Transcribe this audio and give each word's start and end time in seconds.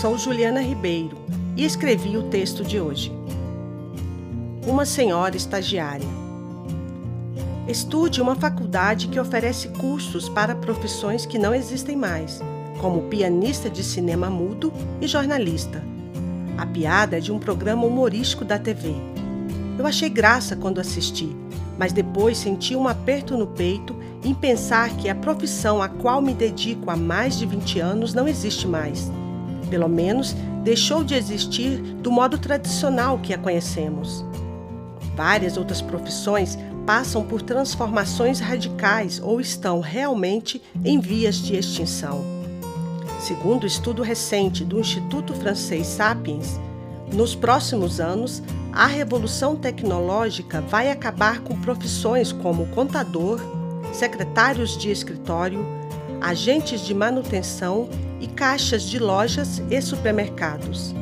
Sou 0.00 0.16
Juliana 0.16 0.60
Ribeiro 0.60 1.18
e 1.56 1.64
escrevi 1.64 2.16
o 2.16 2.22
texto 2.22 2.62
de 2.62 2.78
hoje. 2.78 3.12
Uma 4.64 4.86
senhora 4.86 5.36
estagiária. 5.36 6.06
Estude 7.66 8.22
uma 8.22 8.36
faculdade 8.36 9.08
que 9.08 9.18
oferece 9.18 9.66
cursos 9.70 10.28
para 10.28 10.54
profissões 10.54 11.26
que 11.26 11.36
não 11.36 11.52
existem 11.52 11.96
mais, 11.96 12.40
como 12.80 13.08
pianista 13.08 13.68
de 13.68 13.82
cinema 13.82 14.30
mudo 14.30 14.72
e 15.00 15.08
jornalista. 15.08 15.82
A 16.56 16.64
piada 16.64 17.16
é 17.16 17.20
de 17.20 17.32
um 17.32 17.38
programa 17.40 17.84
humorístico 17.84 18.44
da 18.44 18.56
TV. 18.56 18.94
Eu 19.76 19.84
achei 19.84 20.08
graça 20.08 20.54
quando 20.54 20.80
assisti, 20.80 21.34
mas 21.76 21.92
depois 21.92 22.38
senti 22.38 22.76
um 22.76 22.86
aperto 22.86 23.36
no 23.36 23.48
peito 23.48 23.96
em 24.22 24.32
pensar 24.32 24.90
que 24.90 25.08
a 25.08 25.14
profissão 25.16 25.82
a 25.82 25.88
qual 25.88 26.22
me 26.22 26.34
dedico 26.34 26.88
há 26.88 26.96
mais 26.96 27.36
de 27.36 27.44
20 27.44 27.80
anos 27.80 28.14
não 28.14 28.28
existe 28.28 28.68
mais 28.68 29.10
pelo 29.68 29.88
menos, 29.88 30.34
deixou 30.62 31.04
de 31.04 31.14
existir 31.14 31.78
do 31.78 32.10
modo 32.10 32.38
tradicional 32.38 33.18
que 33.18 33.32
a 33.32 33.38
conhecemos. 33.38 34.24
Várias 35.14 35.56
outras 35.56 35.80
profissões 35.80 36.58
passam 36.86 37.24
por 37.24 37.42
transformações 37.42 38.40
radicais 38.40 39.20
ou 39.22 39.40
estão 39.40 39.80
realmente 39.80 40.62
em 40.84 40.98
vias 40.98 41.36
de 41.36 41.56
extinção. 41.56 42.24
Segundo 43.20 43.64
o 43.64 43.66
estudo 43.66 44.02
recente 44.02 44.64
do 44.64 44.78
Instituto 44.78 45.34
Francês 45.34 45.86
Sapiens, 45.86 46.58
nos 47.12 47.34
próximos 47.34 48.00
anos, 48.00 48.42
a 48.72 48.86
revolução 48.86 49.56
tecnológica 49.56 50.60
vai 50.60 50.90
acabar 50.90 51.40
com 51.40 51.58
profissões 51.60 52.30
como 52.30 52.66
contador, 52.68 53.40
secretários 53.92 54.76
de 54.78 54.90
escritório, 54.90 55.66
agentes 56.20 56.80
de 56.82 56.94
manutenção 56.94 57.88
e 58.20 58.26
caixas 58.26 58.82
de 58.82 58.98
lojas 58.98 59.62
e 59.70 59.80
supermercados. 59.80 60.94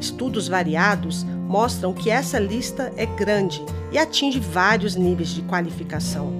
Estudos 0.00 0.48
variados 0.48 1.24
mostram 1.46 1.92
que 1.92 2.10
essa 2.10 2.38
lista 2.38 2.92
é 2.96 3.06
grande 3.06 3.64
e 3.90 3.98
atinge 3.98 4.40
vários 4.40 4.96
níveis 4.96 5.28
de 5.28 5.42
qualificação. 5.42 6.32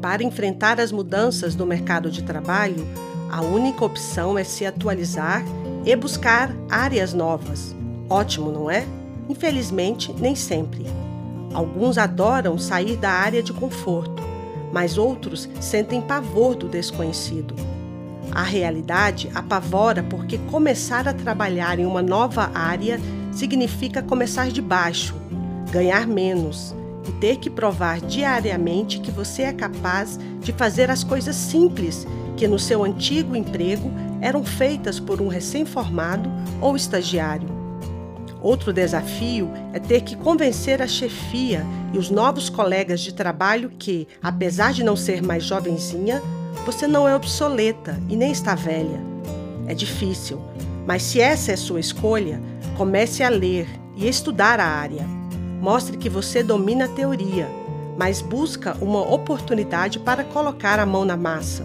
Para 0.00 0.22
enfrentar 0.22 0.80
as 0.80 0.90
mudanças 0.90 1.54
do 1.54 1.66
mercado 1.66 2.10
de 2.10 2.22
trabalho, 2.22 2.86
a 3.30 3.40
única 3.40 3.84
opção 3.84 4.38
é 4.38 4.44
se 4.44 4.66
atualizar 4.66 5.44
e 5.84 5.94
buscar 5.96 6.54
áreas 6.70 7.12
novas. 7.12 7.74
Ótimo, 8.08 8.50
não 8.50 8.70
é? 8.70 8.86
Infelizmente, 9.28 10.14
nem 10.18 10.34
sempre. 10.34 10.86
Alguns 11.52 11.98
adoram 11.98 12.58
sair 12.58 12.96
da 12.96 13.10
área 13.10 13.42
de 13.42 13.52
conforto, 13.52 14.22
mas 14.72 14.98
outros 14.98 15.48
sentem 15.60 16.00
pavor 16.00 16.54
do 16.54 16.68
desconhecido. 16.68 17.54
A 18.34 18.42
realidade 18.42 19.30
apavora 19.32 20.02
porque 20.02 20.38
começar 20.50 21.06
a 21.06 21.14
trabalhar 21.14 21.78
em 21.78 21.86
uma 21.86 22.02
nova 22.02 22.50
área 22.52 22.98
significa 23.30 24.02
começar 24.02 24.50
de 24.50 24.60
baixo, 24.60 25.14
ganhar 25.70 26.04
menos 26.04 26.74
e 27.08 27.12
ter 27.12 27.36
que 27.36 27.48
provar 27.48 28.00
diariamente 28.00 28.98
que 28.98 29.12
você 29.12 29.42
é 29.42 29.52
capaz 29.52 30.18
de 30.40 30.52
fazer 30.52 30.90
as 30.90 31.04
coisas 31.04 31.36
simples 31.36 32.06
que 32.36 32.48
no 32.48 32.58
seu 32.58 32.82
antigo 32.82 33.36
emprego 33.36 33.90
eram 34.20 34.42
feitas 34.44 34.98
por 34.98 35.20
um 35.20 35.28
recém-formado 35.28 36.28
ou 36.60 36.74
estagiário. 36.74 37.53
Outro 38.44 38.74
desafio 38.74 39.50
é 39.72 39.78
ter 39.78 40.02
que 40.02 40.14
convencer 40.14 40.82
a 40.82 40.86
chefia 40.86 41.64
e 41.94 41.98
os 41.98 42.10
novos 42.10 42.50
colegas 42.50 43.00
de 43.00 43.14
trabalho 43.14 43.72
que, 43.78 44.06
apesar 44.22 44.74
de 44.74 44.84
não 44.84 44.94
ser 44.94 45.22
mais 45.22 45.44
jovenzinha, 45.44 46.20
você 46.66 46.86
não 46.86 47.08
é 47.08 47.16
obsoleta 47.16 47.98
e 48.06 48.14
nem 48.14 48.30
está 48.30 48.54
velha. 48.54 49.00
É 49.66 49.72
difícil, 49.72 50.42
mas 50.86 51.02
se 51.02 51.22
essa 51.22 51.52
é 51.52 51.56
sua 51.56 51.80
escolha, 51.80 52.38
comece 52.76 53.22
a 53.22 53.30
ler 53.30 53.66
e 53.96 54.06
estudar 54.06 54.60
a 54.60 54.66
área. 54.66 55.06
Mostre 55.62 55.96
que 55.96 56.10
você 56.10 56.42
domina 56.42 56.84
a 56.84 56.88
teoria, 56.88 57.48
mas 57.96 58.20
busca 58.20 58.76
uma 58.78 59.00
oportunidade 59.00 59.98
para 59.98 60.22
colocar 60.22 60.78
a 60.78 60.84
mão 60.84 61.06
na 61.06 61.16
massa. 61.16 61.64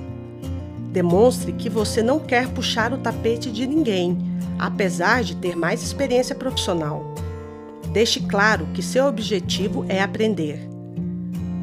Demonstre 0.91 1.51
que 1.53 1.69
você 1.69 2.01
não 2.01 2.19
quer 2.19 2.47
puxar 2.49 2.91
o 2.91 2.97
tapete 2.97 3.51
de 3.51 3.67
ninguém, 3.67 4.17
apesar 4.57 5.23
de 5.23 5.35
ter 5.35 5.55
mais 5.55 5.83
experiência 5.83 6.33
profissional. 6.33 7.13
Deixe 7.91 8.19
claro 8.21 8.67
que 8.73 8.81
seu 8.81 9.05
objetivo 9.05 9.85
é 9.87 10.01
aprender. 10.01 10.67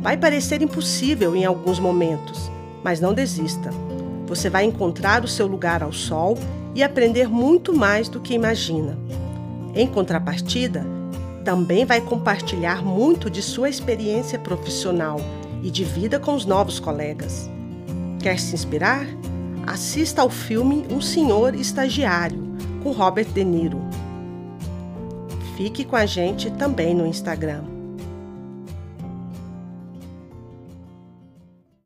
Vai 0.00 0.16
parecer 0.16 0.62
impossível 0.62 1.34
em 1.34 1.44
alguns 1.44 1.80
momentos, 1.80 2.50
mas 2.84 3.00
não 3.00 3.12
desista. 3.12 3.70
Você 4.26 4.48
vai 4.48 4.64
encontrar 4.64 5.24
o 5.24 5.28
seu 5.28 5.46
lugar 5.46 5.82
ao 5.82 5.92
sol 5.92 6.38
e 6.74 6.82
aprender 6.82 7.28
muito 7.28 7.74
mais 7.74 8.08
do 8.08 8.20
que 8.20 8.34
imagina. 8.34 8.96
Em 9.74 9.86
contrapartida, 9.86 10.86
também 11.44 11.84
vai 11.84 12.00
compartilhar 12.00 12.84
muito 12.84 13.28
de 13.30 13.42
sua 13.42 13.68
experiência 13.68 14.38
profissional 14.38 15.20
e 15.62 15.70
de 15.70 15.84
vida 15.84 16.18
com 16.18 16.34
os 16.34 16.44
novos 16.44 16.78
colegas. 16.78 17.50
Quer 18.20 18.38
se 18.38 18.54
inspirar? 18.54 19.06
Assista 19.66 20.22
ao 20.22 20.30
filme 20.30 20.86
Um 20.90 21.00
Senhor 21.00 21.54
Estagiário, 21.54 22.42
com 22.82 22.92
Robert 22.92 23.26
De 23.26 23.44
Niro. 23.44 23.80
Fique 25.56 25.84
com 25.84 25.96
a 25.96 26.06
gente 26.06 26.50
também 26.52 26.94
no 26.94 27.06
Instagram. 27.06 27.75